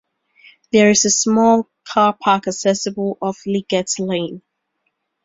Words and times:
There 0.71 0.89
is 0.89 1.05
a 1.05 1.11
small 1.11 1.69
car 1.83 2.17
park 2.19 2.47
accessible 2.47 3.19
off 3.21 3.43
Lidget 3.45 3.99
Lane. 3.99 4.41